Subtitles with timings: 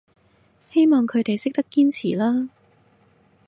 [0.69, 2.49] 希望佢哋識得堅持啦